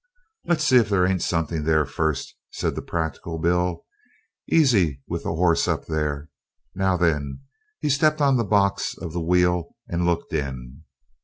"Let's 0.45 0.63
see 0.63 0.77
if 0.77 0.89
there 0.89 1.05
ain't 1.05 1.21
something 1.21 1.63
there 1.63 1.85
first," 1.85 2.35
said 2.49 2.73
the 2.73 2.81
practical 2.81 3.37
Bill. 3.37 3.85
"Easy 4.49 4.99
with 5.07 5.21
the 5.21 5.29
'oss 5.29 5.67
up 5.67 5.85
there. 5.85 6.31
Now 6.73 6.97
then," 6.97 7.41
here 7.81 7.89
he 7.89 7.89
stepped 7.89 8.19
on 8.19 8.35
the 8.35 8.43
box 8.43 8.97
of 8.97 9.13
the 9.13 9.21
wheel 9.21 9.75
and 9.87 10.03
looked 10.07 10.33
in. 10.33 10.85